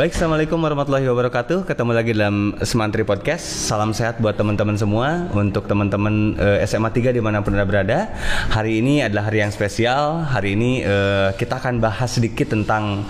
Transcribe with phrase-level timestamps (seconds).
[0.00, 1.68] Baik, Assalamualaikum warahmatullahi wabarakatuh.
[1.68, 3.44] Ketemu lagi dalam Semantri Podcast.
[3.44, 5.28] Salam sehat buat teman-teman semua.
[5.36, 8.08] Untuk teman-teman eh, SMA 3 di mana pun anda berada
[8.48, 10.24] Hari ini adalah hari yang spesial.
[10.24, 13.04] Hari ini eh, kita akan bahas sedikit tentang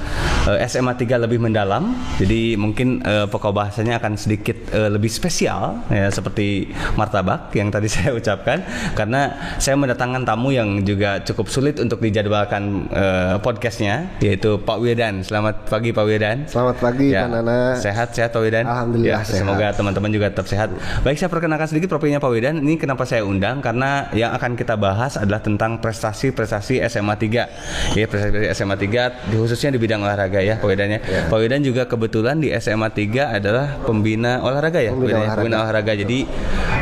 [0.50, 1.94] eh, SMA 3 lebih mendalam.
[2.18, 7.86] Jadi mungkin eh, pokok bahasanya akan sedikit eh, lebih spesial ya, Seperti martabak yang tadi
[7.94, 8.66] saya ucapkan.
[8.98, 15.22] Karena saya mendatangkan tamu yang juga cukup sulit untuk dijadwalkan eh, podcastnya Yaitu Pak Wedan.
[15.22, 16.50] Selamat pagi Pak Wedan.
[16.50, 17.58] Selamat pagi Ya, Pak Nana.
[17.76, 18.64] Sehat sehat Pak Widan.
[18.64, 19.44] Alhamdulillah Ya, sehat.
[19.44, 20.72] Semoga teman-teman juga tetap sehat.
[21.00, 22.56] Baik saya perkenalkan sedikit profilnya Pak Widan.
[22.58, 27.46] Ini kenapa saya undang karena yang akan kita bahas adalah tentang prestasi-prestasi SMA 3.
[27.94, 31.00] Ya prestasi SMA 3 di- khususnya di bidang olahraga ya Pak Widan ya.
[31.28, 34.90] Pak Widan juga kebetulan di SMA 3 adalah pembina olahraga ya.
[34.90, 35.18] Pembina ya?
[35.20, 35.36] olahraga.
[35.36, 35.92] Pembina olahraga.
[35.94, 36.18] Jadi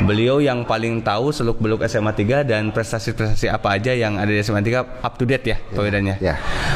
[0.05, 4.38] beliau yang paling tahu seluk beluk SMA 3 dan prestasi-prestasi apa aja yang ada di
[4.38, 6.16] SMA 3 up to date ya Pak Widan ya.
[6.20, 6.34] Ya.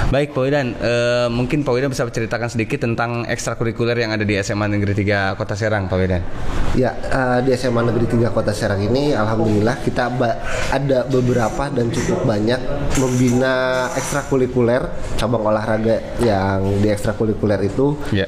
[0.09, 4.35] Baik Pak Widan, eh, mungkin Pak Widan bisa ceritakan sedikit tentang ekstrakurikuler yang ada di
[4.39, 6.23] SMA Negeri 3 Kota Serang Pak Widan.
[6.73, 10.09] Ya, eh, di SMA Negeri 3 Kota Serang ini alhamdulillah kita
[10.73, 12.61] ada beberapa dan cukup banyak
[12.97, 18.25] membina ekstrakurikuler cabang olahraga yang di ekstrakurikuler itu Ya.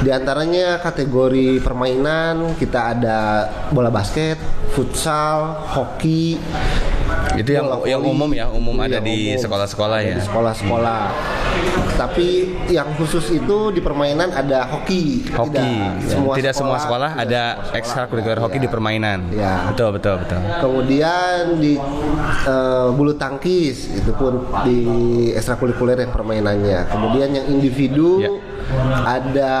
[0.00, 3.18] di antaranya kategori permainan kita ada
[3.68, 4.40] bola basket,
[4.72, 6.40] futsal, hoki,
[7.36, 10.16] Itu yang bola yang umum ya, umum Itu ada yang di sekolah-sekolah ya.
[10.16, 11.02] Di sekolah-sekolah.
[12.00, 12.28] Tapi
[12.72, 15.28] yang khusus itu di permainan ada hoki.
[15.36, 15.68] Hoki.
[16.00, 18.62] Tidak semua, sekolah tidak ada semua sekolah ekstrakurikuler ada, hoki ya.
[18.64, 19.18] di permainan.
[19.36, 19.68] Ya.
[19.68, 20.40] Betul betul betul.
[20.64, 21.76] Kemudian di
[22.48, 24.80] eh, bulu tangkis itu pun di
[25.36, 26.88] ekstrakurikuler yang permainannya.
[26.88, 28.30] Kemudian yang individu Ya.
[29.18, 29.54] ada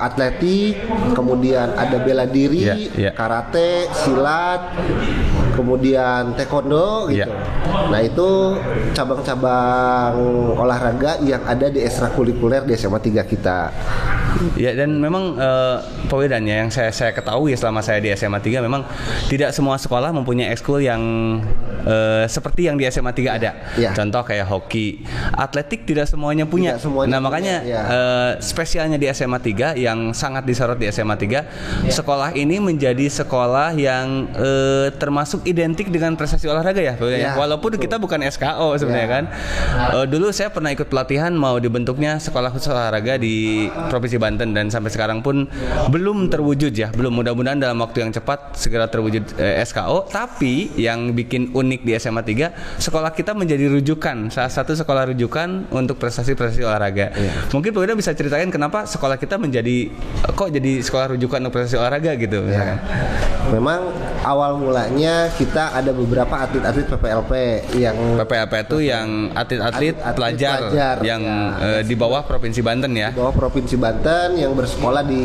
[0.00, 0.80] atletik,
[1.12, 3.10] kemudian ada bela diri, Ya, ya.
[3.12, 4.72] karate, silat,
[5.54, 7.28] kemudian taekwondo gitu.
[7.28, 7.63] Ya.
[7.74, 8.28] Nah, itu
[8.94, 10.14] cabang-cabang
[10.54, 13.58] olahraga yang ada di ekstrakurikuler di SMA 3 kita.
[14.58, 15.76] Ya dan memang eh,
[16.10, 18.82] Pak Widan ya yang saya saya ketahui selama saya di SMA 3 memang
[19.30, 21.02] tidak semua sekolah mempunyai ekskul yang
[21.86, 23.50] eh, seperti yang di SMA 3 ada.
[23.78, 23.94] Ya.
[23.94, 25.06] Contoh kayak hoki,
[25.38, 26.74] atletik tidak semuanya punya.
[26.74, 27.82] Tidak semuanya nah, punya, makanya ya.
[27.86, 33.76] eh, spesialnya di SMA 3 yang sangat disorot di SMA 3, sekolah ini menjadi sekolah
[33.78, 37.18] yang eh, termasuk identik dengan prestasi olahraga ya, ya.
[37.22, 37.32] Ya,
[37.64, 39.14] Walaupun kita bukan SKO sebenarnya Ya.
[39.16, 39.24] kan.
[39.96, 44.68] Eh, dulu saya pernah ikut pelatihan mau dibentuknya sekolah khusus olahraga di Provinsi Banten dan
[44.68, 45.48] sampai sekarang pun
[45.88, 46.92] belum terwujud ya.
[46.92, 50.12] Belum mudah-mudahan dalam waktu yang cepat segera terwujud eh, SKO.
[50.12, 55.72] Tapi yang bikin unik di SMA 3, sekolah kita menjadi rujukan, salah satu sekolah rujukan
[55.72, 57.16] untuk prestasi-prestasi olahraga.
[57.48, 59.88] Mungkin Pak Wida bisa ceritakan kenapa sekolah kita menjadi
[60.36, 62.76] kok jadi sekolah rujukan untuk prestasi olahraga gitu misalkan.
[63.56, 63.88] Memang
[64.20, 67.32] awal mulanya kita ada beberapa atlet-atlet PPLP
[67.74, 71.80] yang PPAP itu yang atlet-atlet pelajar, pelajar, yang ya.
[71.80, 73.10] eh, di bawah Provinsi Banten ya.
[73.10, 75.24] di bawah Provinsi Banten yang bersekolah di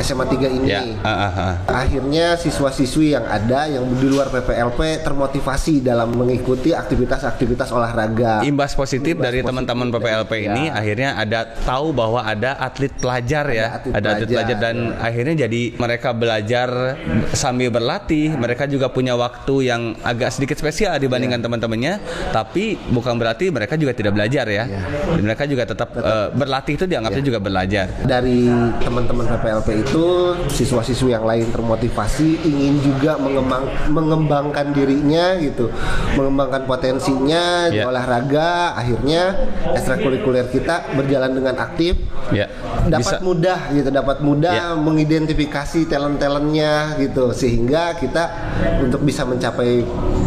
[0.00, 0.68] SMA 3 ini.
[0.68, 1.54] Ya, ah, ah, ah.
[1.84, 8.44] Akhirnya siswa-siswi yang ada yang di luar PPLP termotivasi dalam mengikuti aktivitas-aktivitas olahraga.
[8.44, 10.78] Imbas positif Imbas dari teman-teman PPLP ini ya.
[10.78, 15.34] akhirnya ada tahu bahwa ada atlet pelajar ya, atlet ada atlet pelajar, pelajar dan akhirnya
[15.46, 16.68] jadi mereka belajar
[17.34, 18.36] sambil berlatih.
[18.36, 21.44] Mereka juga punya waktu yang agak sedikit spesial dibandingkan Ya.
[21.44, 21.94] teman-temannya,
[22.30, 24.64] tapi bukan berarti mereka juga tidak belajar ya.
[25.14, 27.28] Mereka juga tetap, eh, berlatih itu dianggapnya Ya.
[27.28, 27.86] juga belajar.
[28.04, 28.46] Dari
[28.80, 30.04] teman-teman PPLP itu
[30.48, 35.70] siswa-siswi yang lain termotivasi ingin juga mengembang, mengembangkan dirinya gitu,
[36.14, 37.88] mengembangkan potensinya di Ya.
[37.88, 38.74] olahraga.
[38.74, 39.34] Akhirnya
[39.74, 41.96] ekstrakurikuler kita berjalan dengan aktif.
[42.32, 42.48] Ya.
[42.84, 44.68] dapat Bisa mudah gitu dapat mudah Ya.
[44.76, 48.28] mengidentifikasi talent talentnya gitu sehingga kita
[48.80, 49.84] untuk bisa mencapai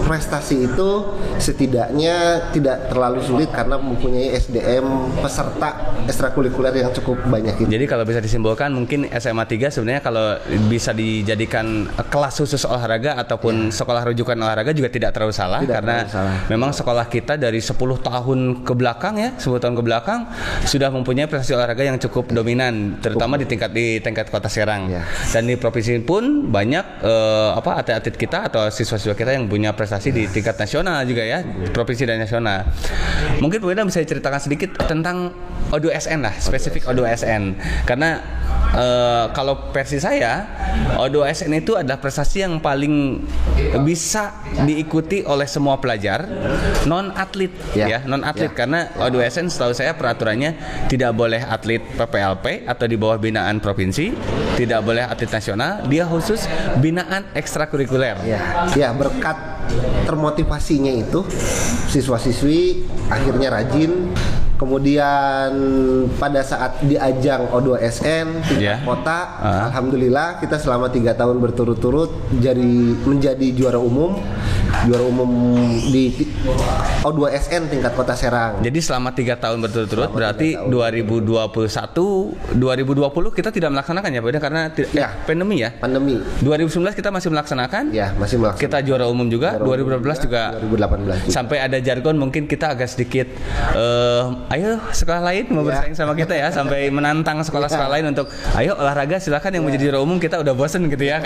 [0.07, 0.90] prestasi itu
[1.38, 7.69] setidaknya tidak terlalu sulit karena mempunyai SDM peserta ekstrakurikuler yang cukup banyak gitu.
[7.69, 10.39] Jadi kalau bisa disimpulkan mungkin SMA 3 sebenarnya kalau
[10.71, 15.95] bisa dijadikan kelas khusus olahraga ataupun sekolah rujukan olahraga juga tidak terlalu salah Tidak karena
[16.07, 16.36] terlalu salah.
[16.48, 20.19] memang sekolah kita dari 10 tahun ke belakang ya, 10 tahun ke belakang
[20.63, 24.88] sudah mempunyai prestasi olahraga yang cukup dominan terutama di tingkat di tingkat Kota Serang.
[24.88, 25.03] Ya.
[25.36, 29.96] Dan di provinsi pun banyak eh, apa atlet-atlet kita atau siswa-siswa kita yang punya prestasi
[29.99, 31.41] di tingkat nasional juga ya,
[31.73, 32.65] provinsi dan nasional.
[33.41, 35.33] Mungkin Bu Ida bisa ceritakan sedikit tentang
[35.73, 37.57] O2SN lah, spesifik O2SN.
[37.83, 38.21] Karena
[38.73, 40.43] eh, kalau versi saya,
[40.97, 43.21] O2SN itu adalah prestasi yang paling
[43.83, 44.33] bisa
[44.63, 46.25] diikuti oleh semua pelajar
[46.85, 47.99] non atlet ya, Ya.
[48.05, 48.57] non atlet Ya.
[48.57, 50.55] karena O2SN setahu saya peraturannya
[50.87, 54.13] tidak boleh atlet PPLP atau di bawah binaan provinsi,
[54.55, 56.45] tidak boleh atlet nasional, dia khusus
[56.79, 58.17] binaan ekstrakurikuler.
[58.23, 59.35] Ya, ya berkat
[60.07, 61.27] termotivasinya itu
[61.91, 64.15] siswa-siswi akhirnya rajin
[64.57, 65.50] Kemudian
[66.18, 68.81] pada saat di ajang O2SN tingkat Yeah.
[68.81, 69.69] kota, Ah.
[69.69, 72.65] alhamdulillah kita selama tiga tahun berturut-turut jadi
[73.06, 74.18] menjadi juara umum,
[74.83, 75.30] juara umum
[75.88, 76.56] di ti-
[77.04, 78.60] O2SN tingkat kota Serang.
[78.60, 82.57] Jadi selama tiga tahun berturut-turut berarti 2021 2020
[83.31, 84.62] kita tidak melaksanakan ya Pak karena
[84.92, 85.07] Ya.
[85.07, 85.69] eh, pandemi ya.
[85.74, 87.84] Pandemi, 2019 kita masih melaksanakan.
[87.92, 88.63] ya masih melaksanakan.
[88.63, 89.56] Kita juara umum juga.
[89.56, 91.31] Juara umum 2012 juga 2018 juga.
[91.31, 93.28] sampai ada jargon mungkin kita agak sedikit
[93.74, 95.68] eh, ayo sekolah lain mau Ya.
[95.74, 100.00] bersaing sama kita ya sampai menantang sekolah-sekolah lain untuk ayo olahraga silakan yang menjadi juara
[100.00, 101.19] umum kita udah bosen gitu ya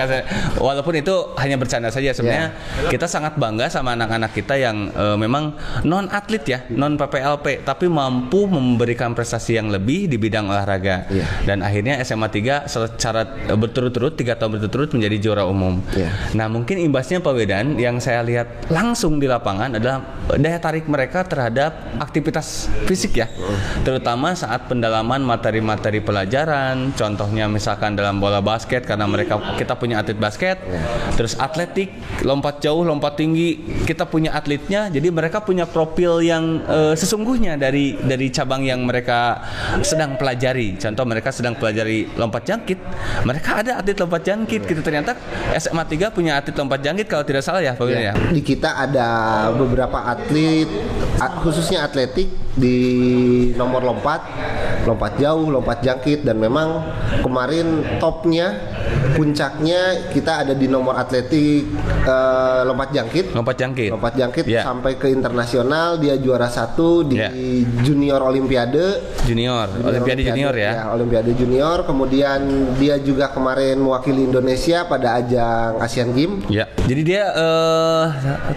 [0.58, 2.54] walaupun itu hanya bercanda saja sebenarnya
[2.88, 7.90] kita sangat bangga sama anak-anak kita yang eh, memang non atlet ya non PPLP tapi
[7.90, 11.26] mampu memberikan prestasi yang lebih di bidang olahraga Iya.
[11.50, 16.14] dan akhirnya SMA 3 secara eh, berturut-turut tiga tahun berturut-turut menjadi juara umum Iya.
[16.38, 20.04] Nah mungkin imbasnya Pak Wedan yang saya lihat langsung di lapangan adalah
[20.38, 23.28] daya tarik mereka terhadap aktivitas fisik ya,
[23.82, 26.92] terutama saat pendalaman materi-materi pelajaran.
[26.94, 30.60] Contohnya misalkan dalam bola basket karena mereka kita punya atlet basket,
[31.16, 31.92] terus atletik,
[32.28, 33.58] lompat jauh, lompat tinggi,
[33.88, 34.91] kita punya atletnya.
[34.92, 39.42] Jadi mereka punya profil yang eh, sesungguhnya dari dari cabang yang mereka
[39.82, 40.76] sedang pelajari.
[40.76, 42.80] Contoh mereka sedang pelajari lompat jangkit,
[43.24, 44.82] mereka ada atlet lompat jangkit gitu.
[44.84, 45.16] Ternyata
[45.56, 48.14] SMA 3 punya atlet lompat jangkit kalau tidak salah ya Pak William ya.
[48.30, 49.08] Di kita ada
[49.56, 50.68] beberapa atlet,
[51.42, 52.78] khususnya atletik di
[53.56, 54.22] nomor lompat,
[54.84, 56.84] lompat jauh, lompat jangkit, dan memang
[57.24, 58.60] kemarin topnya,
[59.14, 61.68] puncaknya kita ada di nomor atletik
[62.02, 63.26] eh, lompat jangkit.
[63.36, 63.90] Lompat jangkit.
[63.92, 64.66] Lompat jangkit Ya.
[64.66, 67.30] sampai ke internasional dia juara satu di Ya.
[67.86, 70.90] junior olimpiade Junior, Olimpiade Junior ya.
[70.92, 71.86] Olimpiade Junior.
[71.86, 72.42] Kemudian
[72.82, 76.50] dia juga kemarin mewakili Indonesia pada ajang Asian Games.
[76.50, 76.66] Ya.
[76.90, 78.06] Jadi dia eh,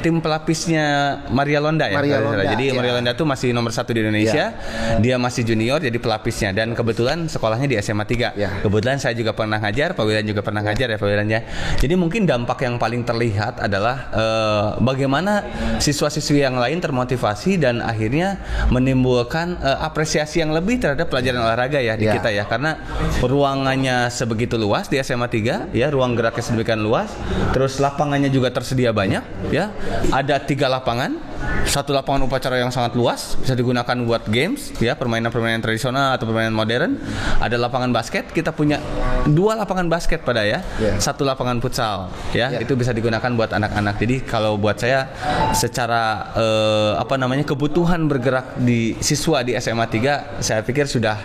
[0.00, 2.00] tim pelapisnya Maria Londa ya.
[2.00, 2.16] Maria.
[2.24, 2.74] Londa, Jadi ya.
[2.74, 4.56] Maria Londa tuh masih nomor satu di Indonesia.
[4.98, 8.32] Dia masih junior jadi pelapisnya dan kebetulan sekolahnya di SMA 3.
[8.34, 8.48] Ya.
[8.64, 11.40] Kebetulan saya juga pernah ngajar, Pak Wilan juga pernah ngajar ya Pak ya.
[11.76, 15.44] Jadi mungkin dampak yang paling terlihat adalah eh, bagaimana
[15.76, 18.40] siswa-siswi yang lain termotivasi dan akhirnya
[18.72, 22.20] menimbulkan eh, apresiasi yang lebih terhadap pelajaran olahraga ya di Ya.
[22.20, 22.76] kita ya karena
[23.24, 27.08] ruangannya sebegitu luas di SMA 3 ya ruang geraknya sedemikian luas
[27.56, 29.72] terus lapangannya juga tersedia banyak ya
[30.12, 31.16] ada tiga lapangan
[31.64, 36.52] satu lapangan upacara yang sangat luas bisa digunakan buat games ya permainan-permainan tradisional atau permainan
[36.52, 37.00] modern
[37.40, 38.78] ada lapangan basket kita punya
[39.24, 40.96] dua lapangan basket pada ya Ya.
[41.00, 42.60] satu lapangan futsal ya Ya.
[42.60, 45.08] itu bisa digunakan buat anak-anak jadi kalau buat saya
[45.52, 51.16] secara eh, apa namanya kebutuhan bergerak di siswa di SMA 3 saya pikir sudah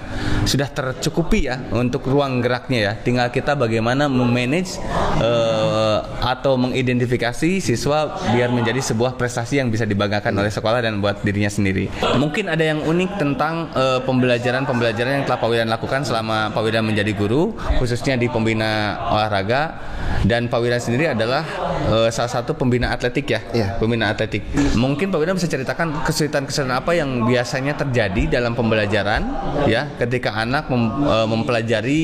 [0.48, 4.80] sudah tercukupi ya untuk ruang geraknya ya tinggal kita bagaimana memanage
[5.19, 11.24] eh, atau mengidentifikasi siswa biar menjadi sebuah prestasi yang bisa dibanggakan oleh sekolah dan buat
[11.24, 11.88] dirinya sendiri.
[12.19, 16.83] Mungkin ada yang unik tentang eh, pembelajaran-pembelajaran yang telah Pak Widan lakukan selama Pak Widan
[16.83, 19.80] menjadi guru khususnya di pembina olahraga.
[20.19, 21.48] Dan Pak Widan sendiri adalah
[21.88, 23.39] eh, salah satu pembina atletik ya?
[23.56, 23.68] Iya.
[23.80, 24.44] pembina atletik.
[24.75, 29.24] Mungkin Pak Widan bisa ceritakan kesulitan-kesulitan apa yang biasanya terjadi dalam pembelajaran
[29.71, 32.01] ya ketika anak mem- eh, mempelajari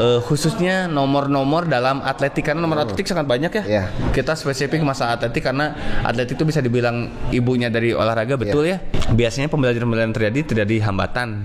[0.00, 2.48] eh, khususnya nomor-nomor dalam atletik.
[2.48, 3.64] Karena nomor atletik sangat banyak ya.
[3.64, 3.84] Iya.
[4.14, 8.82] kita spesifik masalah atletik karena atletik itu bisa dibilang ibunya dari olahraga betul ya?
[9.10, 11.44] Biasanya pembelajaran-pembelajaran terjadi terjadi hambatan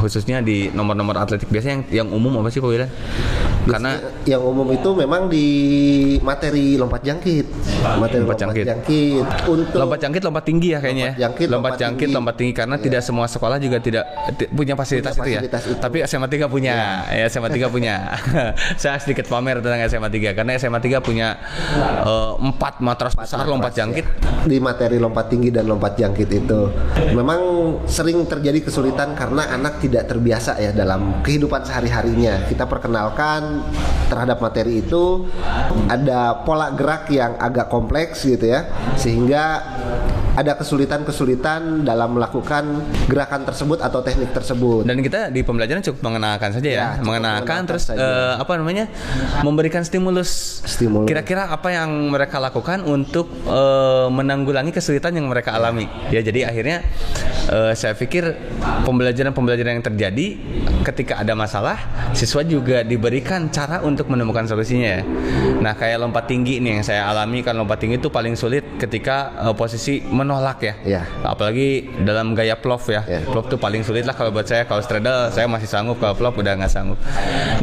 [0.00, 2.88] khususnya di nomor-nomor atletik biasanya yang yang umum apa sih Pak
[3.60, 3.92] karena
[4.24, 5.46] yang umum itu memang di
[6.24, 7.44] materi lompat jangkit,
[8.00, 8.64] materi Lompat lompat, jangkit.
[8.66, 9.24] jangkit.
[9.46, 11.24] Untuk lompat jangkit lompat tinggi ya kayaknya Lompat ya.
[11.28, 12.16] jangkit, lompat lompat jangkit tinggi.
[12.16, 12.52] lompat tinggi.
[12.56, 14.04] Karena tidak semua sekolah juga tidak
[14.34, 15.40] ti- punya fasilitas, Punya itu ya?
[15.44, 15.76] fasilitas itu.
[15.76, 16.72] tapi SMA 3 punya.
[17.12, 17.94] Ya SMA 3 punya.
[18.80, 21.28] Saya sedikit pamer tentang SMA 3 karena SMA 3 punya
[22.00, 24.06] eh, empat matras besar lompat jangkit.
[24.40, 26.60] Di materi lompat tinggi dan lompat jangkit itu.
[27.12, 27.40] Memang
[27.84, 32.46] sering terjadi kesulitan karena anak tidak terbiasa ya dalam kehidupan sehari-harinya.
[32.46, 33.66] Kita perkenalkan
[34.06, 35.26] terhadap materi itu
[35.86, 38.66] ada pola gerak yang agak kompleks gitu ya
[38.98, 39.62] sehingga
[40.30, 42.64] ada kesulitan-kesulitan dalam melakukan
[43.10, 44.86] gerakan tersebut atau teknik tersebut.
[44.86, 48.00] Dan kita di pembelajaran cukup mengenalkan saja ya, Ya, cukup mengenalkan mengenalkan terus saja.
[48.00, 48.84] eh, apa namanya
[49.42, 50.62] memberikan stimulus.
[50.64, 51.08] Stimulus.
[51.10, 55.90] kira-kira apa yang mereka lakukan untuk eh, menanggulangi kesulitan yang mereka alami?
[56.14, 56.86] Ya jadi akhirnya
[57.50, 58.30] eh, saya pikir
[58.86, 60.26] pembelajaran-pembelajaran yang terjadi
[60.86, 61.76] ketika ada masalah
[62.16, 65.02] siswa juga diberikan cara untuk menemukan solusinya ya.
[65.60, 69.34] Nah kayak lompat tinggi nih yang saya alami kan lompat tinggi itu paling sulit ketika
[69.50, 71.02] eh, posisi menolak ya Ya.
[71.24, 71.68] apalagi
[72.04, 73.24] dalam gaya plov ya Ya.
[73.24, 76.36] plov tuh paling sulit lah kalau buat saya kalau straddle saya masih sanggup kalau plov
[76.36, 77.00] udah nggak sanggup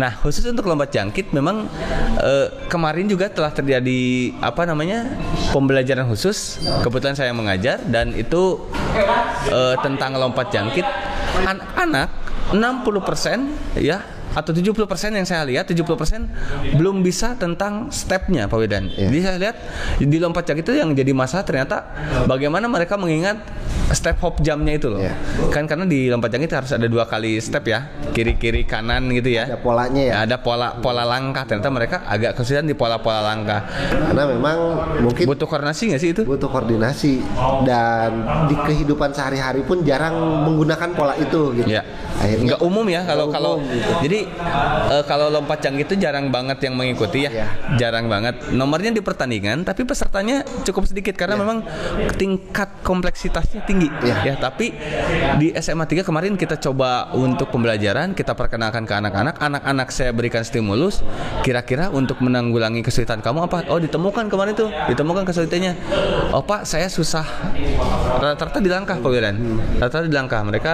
[0.01, 1.69] nah khusus untuk lompat jangkit memang
[2.17, 3.99] eh, kemarin juga telah terjadi
[4.41, 5.05] apa namanya
[5.51, 6.57] pembelajaran khusus.
[6.81, 8.57] Kebetulan saya mengajar dan itu
[9.49, 10.85] eh, tentang lompat jangkit
[11.43, 12.09] anak-anak
[12.55, 13.99] 60% ya
[14.37, 18.93] atau 70% yang saya lihat 70% belum bisa tentang stepnya Pak Wedan.
[18.93, 19.09] Iya.
[19.09, 19.55] Jadi saya lihat
[19.97, 21.89] di lompat jangkit itu yang jadi masalah ternyata
[22.29, 23.41] bagaimana mereka mengingat
[23.97, 25.01] step hop jamnya itu loh.
[25.01, 25.17] Iya.
[25.49, 29.33] Kan karena di lompat jangkit harus ada dua kali step ya, kiri kiri kanan gitu
[29.33, 29.49] ya.
[29.49, 30.13] Ada polanya ya.
[30.21, 31.49] ada pola pola langkah.
[31.49, 33.65] Ternyata mereka agak kesulitan di pola-pola langkah.
[33.89, 34.57] Karena memang
[35.01, 36.21] mungkin Butuh koordinasi nggak sih itu?
[36.27, 37.25] butuh koordinasi
[37.65, 41.69] dan di kehidupan sehari-hari pun jarang menggunakan pola itu gitu.
[41.73, 41.81] Ya.
[42.17, 43.91] Akhirnya Nggak umum ya kalau kalau gitu.
[44.01, 44.19] jadi
[44.89, 47.31] eh, kalau lompat jangkit itu jarang banget yang mengikuti ya.
[47.31, 47.47] Iya.
[47.77, 48.49] Jarang banget.
[48.51, 51.61] Nomornya di pertandingan tapi pesertanya cukup sedikit karena memang
[52.17, 54.15] tingkat kompleksitasnya tinggi Iya.
[54.23, 54.35] ya.
[54.35, 54.73] Tapi
[55.37, 59.37] di SMA 3 kemarin kita coba untuk pembelajaran, kita perkenalkan ke anak-anak.
[59.37, 61.05] Anak-anak saya berikan stimulus
[61.41, 63.67] kira-kira untuk menanggulangi kesulitan kamu apa?
[63.69, 64.69] Oh, ditemukan kemarin tuh.
[64.89, 65.73] Ditemukan kesulitannya.
[66.33, 67.23] Oh, Pak, saya susah
[68.17, 69.35] rata-rata di langkah Pak Wiran.
[69.77, 70.41] Rata-rata di langkah.
[70.41, 70.71] Mereka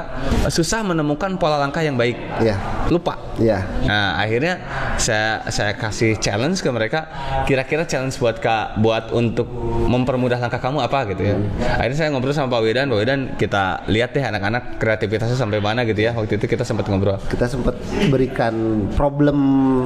[0.48, 2.16] susah menemukan pola langkah yang baik.
[2.42, 2.56] Iya.
[2.94, 3.18] Lupa.
[3.42, 3.66] Iya.
[3.90, 4.62] Nah, akhirnya
[5.02, 7.10] saya saya kasih challenge ke mereka.
[7.50, 9.50] Kira-kira challenge buat Kak buat untuk
[9.90, 11.36] mempermudah langkah kamu apa gitu ya.
[11.82, 15.82] Akhirnya saya ngobrol sama Pak Widan, Pak Widan kita lihat deh anak-anak kreativitasnya sampai mana
[15.90, 16.14] gitu ya.
[16.14, 17.18] Waktu itu kita sempat ngobrol.
[17.26, 17.74] Kita sempat
[18.14, 19.38] berikan problem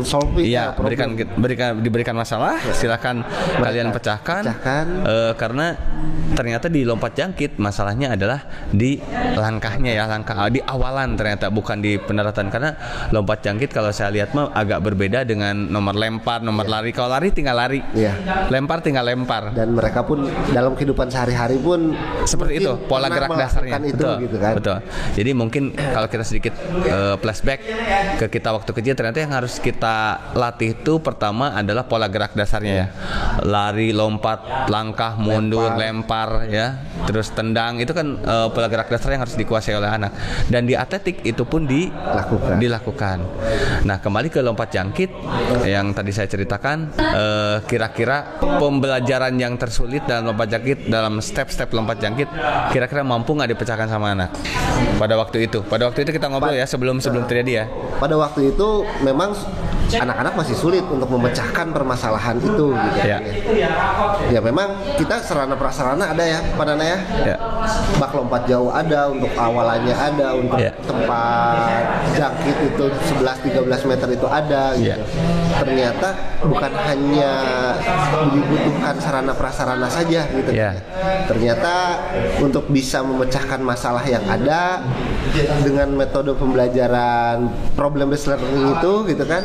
[0.04, 3.24] solving Iya, ya, berikan berikan diberikan masalah, silakan
[3.62, 4.44] kalian pecahkan.
[4.44, 4.86] pecahkan.
[5.08, 5.78] Eh, karena
[6.36, 9.00] ternyata di lompat jangkit masalahnya adalah di
[9.38, 12.76] langkahnya ya, langkah di awalan ternyata bukan di pendaratan karena
[13.12, 16.92] lompat jangkit kalau saya lihat mah agak berbeda dengan nomor lempar, nomor lari.
[16.92, 17.80] Kalau lari tinggal lari.
[17.94, 18.14] Iya.
[18.52, 19.50] Lempar tinggal lempar.
[19.58, 21.96] dan mereka pun dalam kehidupan sehari-hari pun
[22.28, 24.78] seperti itu pola gerak dasarnya itu betul gitu kan betul
[25.16, 26.54] jadi mungkin kalau kita sedikit
[26.86, 27.60] eh, flashback
[28.22, 32.74] ke kita waktu kecil ternyata yang harus kita latih itu pertama adalah pola gerak dasarnya
[32.74, 32.88] ya
[33.44, 39.24] lari lompat langkah mundur lempar, ya terus tendang itu kan eh, pola gerak dasar yang
[39.24, 40.12] harus dikuasai oleh anak
[40.52, 42.58] dan di atletik itu pun Lakukan.
[42.62, 42.77] dilakukan
[43.84, 45.10] nah kembali ke lompat jangkit
[45.64, 51.98] yang tadi saya ceritakan eh, kira-kira pembelajaran yang tersulit dalam lompat jangkit dalam step-step lompat
[52.02, 52.30] jangkit
[52.72, 54.30] kira-kira mampu nggak dipecahkan sama anak?
[54.98, 55.64] Pada waktu itu.
[55.66, 57.66] Pada waktu itu kita ngobrol ya sebelum sebelum terjadi ya.
[57.98, 59.34] Pada waktu itu memang
[59.88, 63.24] anak-anak masih sulit untuk memecahkan permasalahan itu gitu Ya.
[64.28, 67.36] ya memang kita sarana prasarana ada ya Pak Nana ya ya
[67.96, 70.76] bak lompat jauh ada untuk awalannya ada untuk Ya.
[70.84, 71.82] tempat
[72.20, 74.92] jangkit itu 11-13 meter itu ada gitu.
[74.92, 74.98] Ya.
[75.56, 76.08] ternyata
[76.44, 77.32] bukan hanya
[78.32, 80.76] dibutuhkan sarana prasarana saja gitu Ya.
[81.32, 82.04] ternyata
[82.44, 84.84] untuk bisa memecahkan masalah yang ada
[85.64, 89.44] dengan metode pembelajaran problem based learning itu gitu kan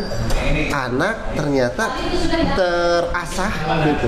[0.73, 1.85] anak ternyata
[2.57, 3.53] terasah
[3.89, 4.07] gitu.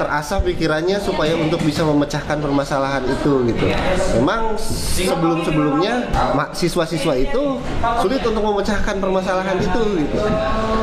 [0.00, 3.64] Terasah pikirannya supaya untuk bisa memecahkan permasalahan itu gitu.
[4.20, 4.56] Memang
[4.96, 6.08] sebelum sebelumnya
[6.52, 7.42] siswa-siswa itu
[8.00, 10.20] sulit untuk memecahkan permasalahan itu gitu.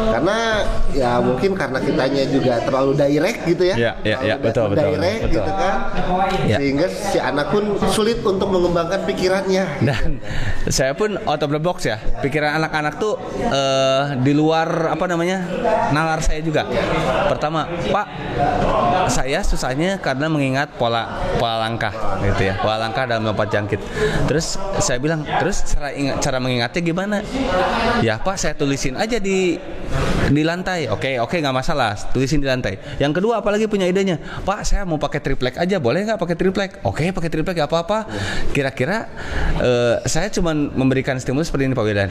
[0.08, 0.66] Karena
[0.96, 3.76] ya mungkin karena kitanya juga terlalu direct gitu ya.
[3.78, 5.36] Ya, ya, ya, betul, betul, direct betul.
[5.38, 5.76] gitu kan.
[6.48, 6.58] Ya.
[6.58, 9.66] sehingga si anak pun sulit untuk mengembangkan pikirannya.
[9.84, 10.22] Dan
[10.68, 12.00] saya pun out of the box ya.
[12.24, 13.20] Pikiran anak-anak tuh
[13.52, 15.44] eh, di luar apa namanya?
[15.92, 16.68] Nalar saya juga.
[17.32, 18.08] Pertama pak
[19.08, 21.94] saya susahnya karena mengingat pola pola langkah
[22.24, 22.60] gitu ya.
[22.60, 23.80] Pola langkah dalam lompat jangkit.
[24.28, 27.18] Terus saya bilang terus cara ingat cara mengingatnya gimana?
[28.04, 29.58] Ya pak saya tulisin aja di
[30.32, 30.92] di lantai.
[30.92, 31.96] Oke oke nggak masalah.
[32.12, 32.80] Tulisin di lantai.
[33.00, 34.20] Yang kedua apalagi punya idenya?
[34.44, 35.78] Pak saya mau pakai triplek aja.
[35.80, 36.72] Boleh nggak pakai triplek?
[36.84, 38.08] Oke pakai triplek apa-apa.
[38.52, 39.08] Kira-kira
[39.60, 42.10] eh, saya cuma memberikan stimulus seperti ini Pak Wildan.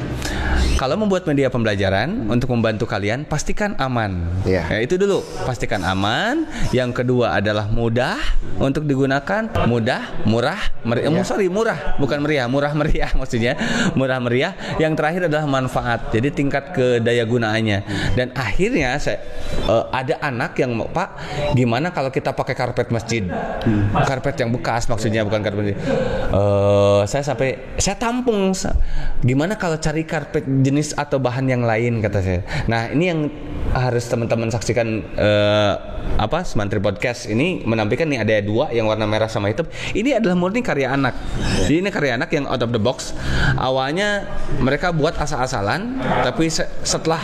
[0.77, 4.29] Kalau membuat media pembelajaran untuk membantu kalian pastikan aman.
[4.45, 4.69] Iya.
[4.69, 5.25] ya, itu dulu.
[5.45, 6.45] Pastikan aman.
[6.73, 8.21] Yang kedua adalah mudah
[8.61, 9.49] untuk digunakan.
[9.65, 11.97] Mudah murah meriah sorry murah.
[11.97, 13.57] Bukan meriah murah meriah maksudnya.
[13.97, 14.53] Murah meriah.
[14.77, 16.13] Yang terakhir adalah manfaat.
[16.13, 19.25] Jadi tingkat kedaya gunaannya dan akhirnya saya
[19.67, 21.19] eh, ada anak yang pak
[21.57, 23.27] gimana kalau kita pakai karpet masjid?
[23.93, 25.79] Karpet yang bekas maksudnya bukan karpet masjid.
[26.31, 28.53] Eh, saya sampai saya tampung
[29.25, 31.99] gimana kalau cari karpet jenis atau bahan yang lain?
[31.99, 32.41] kata saya.
[32.69, 33.21] Nah ini yang
[33.73, 35.75] harus teman-teman saksikan eh,
[36.17, 39.67] apa Semantri Podcast ini menampilkan nih ada dua yang warna merah sama hitam.
[39.93, 41.13] Ini adalah murni karya anak.
[41.67, 43.13] Jadi ini karya anak yang out of the box.
[43.59, 44.25] Awalnya
[44.63, 47.21] mereka buat asal-asalan tapi se- setelah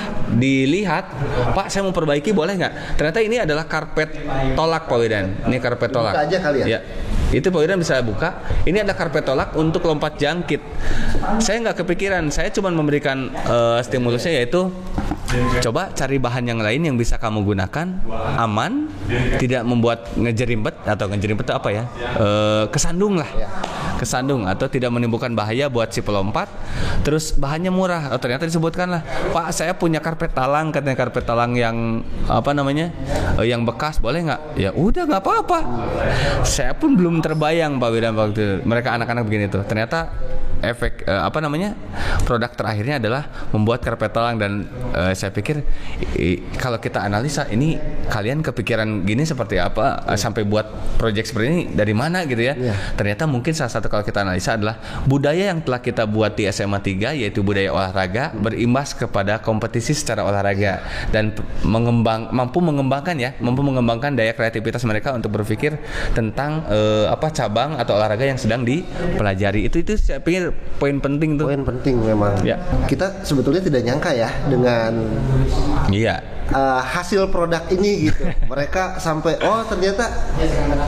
[0.72, 1.04] dilihat
[1.52, 2.96] Pak saya mau perbaiki boleh nggak?
[2.96, 4.24] Ternyata ini adalah karpet
[4.56, 5.44] tolak Pak Widan.
[5.44, 6.16] Ini karpet tolak.
[6.16, 6.80] aja kali ya?
[7.28, 8.40] itu Pak Widan bisa buka.
[8.64, 10.60] Ini ada karpet tolak untuk lompat jangkit.
[11.44, 12.32] Saya nggak kepikiran.
[12.32, 14.72] Saya cuma memberikan eh, stimulusnya yaitu
[15.64, 17.86] coba cari bahan yang lain yang bisa kamu gunakan.
[18.40, 18.88] Aman,
[19.36, 21.84] tidak membuat ngejerimbet atau ngejerimbet itu apa ya?
[22.16, 23.28] Eh, kesandung lah.
[24.00, 26.50] Kesandung atau tidak menimbulkan bahaya buat si pelompat.
[27.02, 28.12] Terus bahannya murah.
[28.14, 32.90] Oh, ternyata disebutkan lah, Pak saya punya karpet talang katanya karpet talang yang apa namanya?
[33.38, 34.40] Eh, yang bekas boleh nggak?
[34.58, 35.58] Ya udah nggak apa-apa.
[36.42, 39.62] Saya pun belum terbayang Pak Widan waktu mereka anak-anak begini tuh.
[39.64, 40.10] Ternyata
[40.62, 41.74] efek eh, apa namanya
[42.22, 44.64] produk terakhirnya adalah membuat karpet talang dan
[44.94, 45.60] eh, saya pikir
[46.16, 47.76] i- kalau kita analisa ini
[48.06, 50.64] kalian kepikiran gini seperti apa eh, sampai buat
[50.96, 52.54] project seperti ini dari mana gitu ya?
[52.54, 52.74] Iya.
[52.94, 56.78] ternyata mungkin salah satu kalau kita analisa adalah budaya yang telah kita buat di SMA
[56.78, 60.84] 3 yaitu budaya olahraga berimbas kepada kompetisi secara olahraga.
[61.10, 61.34] Dan
[61.66, 65.74] mengembang mampu mengembangkan ya mampu mengembangkan daya kreativitas mereka untuk berpikir
[66.12, 69.66] tentang eh, apa cabang atau olahraga yang sedang dipelajari.
[69.66, 70.51] Itu itu saya pikir
[70.82, 72.42] poin penting tuh Poin penting memang.
[72.42, 72.58] Ya.
[72.90, 74.92] Kita sebetulnya tidak nyangka ya dengan
[75.94, 76.18] iya
[76.52, 78.22] uh, hasil produk ini gitu.
[78.52, 80.04] Mereka sampai oh ternyata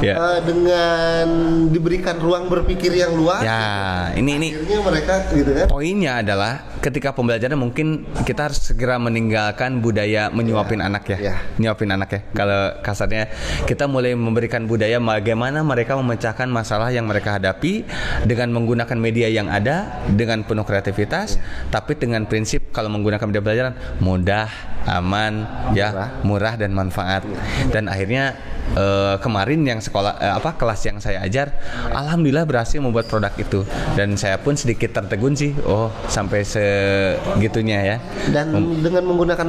[0.04, 0.14] Ya.
[0.18, 1.26] uh, dengan
[1.71, 5.66] diberikan ruang berpikir yang luas, ya ini ini akhirnya mereka gitu kan.
[5.71, 6.52] Poinnya adalah
[6.85, 11.35] ketika pembelajaran mungkin kita harus segera meninggalkan budaya menyuapin anak ya, Ya.
[11.56, 12.21] nyuapin anak ya.
[12.37, 13.33] Kalau kasarnya
[13.64, 17.87] kita mulai memberikan budaya bagaimana mereka memecahkan masalah yang mereka hadapi
[18.28, 21.40] dengan menggunakan media yang ada dengan penuh kreativitas,
[21.73, 24.50] tapi dengan prinsip kalau menggunakan media pelajaran mudah,
[24.85, 27.25] aman, ya, murah dan manfaat.
[27.71, 28.37] Dan akhirnya
[28.77, 31.55] eh, kemarin yang sekolah eh, apa kelas yang saya ajar,
[31.93, 37.97] alhamdulillah berhasil membuat produk itu dan saya pun sedikit tertegun sih, oh sampai segitunya ya.
[38.31, 39.49] Dan dengan menggunakan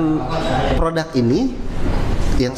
[0.76, 1.54] produk ini
[2.36, 2.56] yang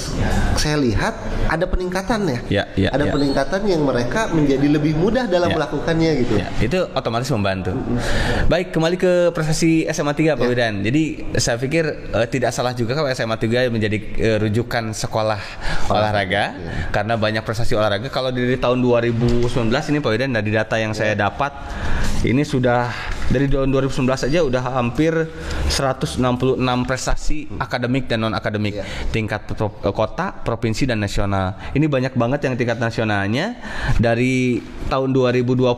[0.58, 1.14] saya lihat
[1.48, 2.40] ada peningkatan ya.
[2.48, 3.12] Ya, ya, ada ya.
[3.12, 5.56] peningkatan yang mereka menjadi lebih mudah dalam Ya.
[5.56, 6.34] melakukannya gitu.
[6.36, 7.72] Ya, itu otomatis membantu.
[8.52, 10.84] Baik, kembali ke prestasi SMA 3 Pak Widan.
[10.84, 11.04] Jadi
[11.40, 15.40] saya pikir eh, tidak salah juga kalau SMA 3 menjadi eh, rujukan sekolah
[15.88, 16.52] olahraga
[16.92, 18.12] karena banyak prestasi olahraga.
[18.12, 19.48] Kalau dari tahun 2019
[19.92, 21.56] ini Pak Widan dari data yang saya dapat
[22.26, 22.92] ini sudah
[23.28, 25.12] dari tahun 2019 saja udah hampir
[25.68, 26.20] 166
[26.84, 28.84] prestasi akademik dan non akademik Iya.
[29.10, 31.56] tingkat pro- kota, provinsi dan nasional.
[31.72, 33.58] Ini banyak banget yang tingkat nasionalnya
[33.98, 35.76] dari tahun 2021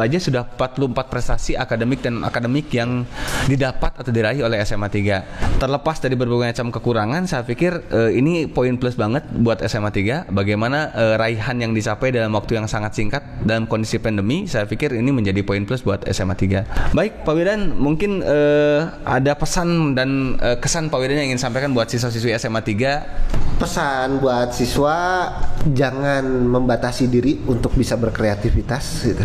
[0.00, 3.04] aja sudah 44 prestasi akademik dan akademik yang
[3.44, 5.60] didapat atau diraih oleh SMA 3.
[5.60, 10.28] Terlepas dari berbagai macam kekurangan, saya pikir eh, ini poin plus banget buat SMA 3
[10.28, 14.92] bagaimana eh, raihan yang dicapai dalam waktu yang sangat singkat dalam kondisi pandemi, saya pikir
[14.92, 16.85] ini menjadi poin plus buat SMA 3.
[16.86, 21.74] Baik, Pak Widan, mungkin eh, ada pesan dan eh, kesan Pak Widan yang ingin sampaikan
[21.74, 25.24] buat siswa-siswi SMA 3 Pesan buat siswa
[25.64, 29.24] jangan membatasi diri untuk bisa berkreativitas gitu.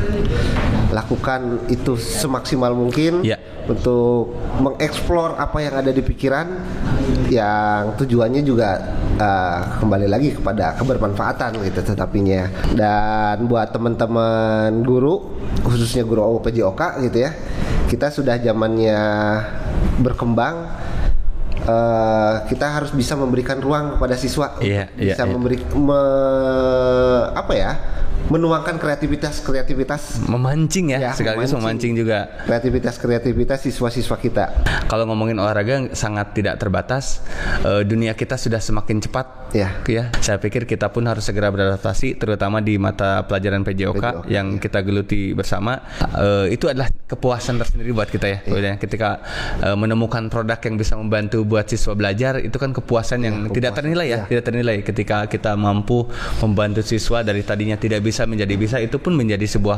[0.90, 3.36] Lakukan itu semaksimal mungkin Ya.
[3.68, 6.48] untuk mengeksplor apa yang ada di pikiran
[7.32, 8.76] yang tujuannya juga
[9.16, 12.52] uh, kembali lagi kepada kebermanfaatan gitu tetapinya.
[12.76, 17.32] Dan buat teman-teman guru khususnya guru OPJOK gitu ya.
[17.88, 19.00] Kita sudah zamannya
[20.00, 20.68] berkembang
[21.62, 25.30] eh, kita harus bisa memberikan ruang kepada siswa untuk iya, bisa iya.
[25.30, 27.72] memberi me- apa ya
[28.28, 31.58] menuangkan kreativitas kreativitas memancing ya, Ya, sekaligus memancing.
[31.58, 32.20] memancing juga.
[32.44, 34.46] kreativitas kreativitas siswa-siswa kita
[34.86, 37.24] Kalau ngomongin olahraga sangat tidak terbatas,
[37.62, 39.26] eh, dunia kita sudah semakin cepat.
[39.52, 39.72] Ya.
[39.86, 40.12] ya.
[40.18, 44.80] Saya pikir kita pun harus segera beradaptasi, terutama di mata pelajaran PJOK PJOK, yang kita
[44.80, 45.80] geluti bersama.
[46.14, 48.40] Eh, itu adalah kepuasan tersendiri buat kita ya.
[48.46, 49.20] Udah, Ketika
[49.62, 53.76] eh, menemukan produk yang bisa membantu buat siswa belajar, itu kan kepuasan yang tidak kepuasan.
[53.78, 54.24] ternilai ya, Ya.
[54.30, 54.76] tidak ternilai.
[54.82, 56.08] Ketika kita mampu
[56.40, 59.78] membantu siswa dari tadinya tidak bisa menjadi bisa, itu pun menjadi sebuah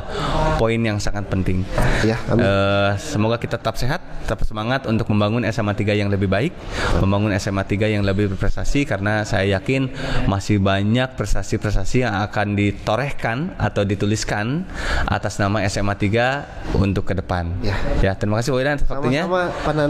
[0.58, 1.66] poin yang sangat penting.
[2.04, 2.44] ya amin.
[2.44, 6.52] Eh, semoga kita tetap sehat, tetap semangat untuk membangun SMA 3 yang lebih baik,
[7.04, 9.92] membangun SMA 3 yang lebih berprestasi karena saya yakin
[10.26, 14.64] masih banyak prestasi-prestasi yang akan ditorehkan atau dituliskan
[15.08, 17.52] atas nama SMA 3 untuk ke depan.
[18.00, 18.16] Ya.
[18.16, 19.24] terima kasih Pak Widan atas waktunya.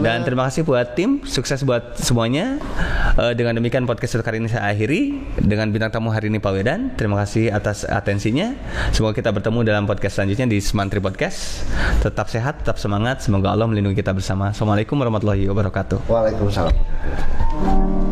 [0.02, 2.58] Dan terima kasih buat tim, sukses buat semuanya.
[3.14, 6.80] Eh, dengan demikian podcast kali ini saya akhiri dengan bintang tamu hari ini Pak Wedan.
[6.98, 8.33] Terima kasih atas atensinya.
[8.90, 11.62] Semoga kita bertemu dalam podcast selanjutnya di Semantri Podcast.
[12.02, 13.22] Tetap sehat, tetap semangat.
[13.22, 14.50] Semoga Allah melindungi kita bersama.
[14.50, 16.10] Assalamualaikum warahmatullahi wabarakatuh.
[16.10, 18.03] Waalaikumsalam